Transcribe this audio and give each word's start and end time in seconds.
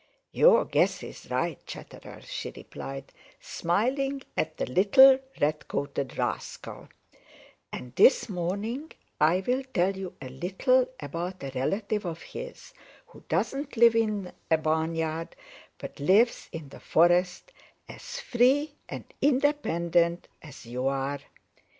"Your 0.31 0.65
guess 0.65 1.03
is 1.03 1.29
right, 1.29 1.63
Chatterer," 1.67 2.21
she 2.23 2.51
replied, 2.57 3.13
smiling 3.39 4.23
at 4.35 4.57
the 4.57 4.65
little 4.65 5.19
red 5.39 5.67
coated 5.67 6.17
rascal, 6.17 6.87
"and 7.71 7.93
this 7.95 8.27
morning 8.27 8.93
I 9.19 9.41
will 9.45 9.61
tell 9.75 9.95
you 9.95 10.15
a 10.19 10.27
little 10.29 10.87
about 10.99 11.43
a 11.43 11.51
relative 11.53 12.03
of 12.05 12.23
his 12.23 12.73
who 13.05 13.23
doesn't 13.29 13.77
live 13.77 13.93
in 13.95 14.31
a 14.49 14.57
barnyard, 14.57 15.35
but 15.77 15.99
lives 15.99 16.49
in 16.51 16.69
the 16.69 16.79
forest, 16.79 17.51
as 17.87 18.19
free 18.19 18.73
and 18.89 19.03
independent 19.21 20.29
as 20.41 20.65
you 20.65 20.87
are. 20.87 21.19